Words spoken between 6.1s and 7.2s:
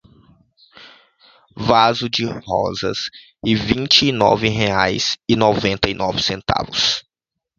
centavos.